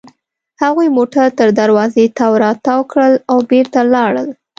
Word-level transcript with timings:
هغوی 0.61 0.87
موټر 0.97 1.27
تر 1.39 1.49
دروازې 1.59 2.05
تاو 2.17 2.33
راتاو 2.45 2.81
کړل 2.91 3.13
او 3.31 3.37
بېرته 3.49 3.79
لاړل. 3.93 4.27